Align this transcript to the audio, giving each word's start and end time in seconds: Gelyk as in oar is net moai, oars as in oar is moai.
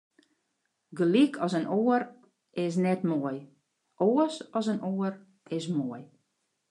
Gelyk 1.01 1.35
as 1.47 1.55
in 1.59 1.67
oar 1.75 2.05
is 2.65 2.79
net 2.85 3.03
moai, 3.11 3.37
oars 4.07 4.35
as 4.61 4.71
in 4.75 4.81
oar 4.93 5.13
is 5.59 5.65
moai. 5.77 6.03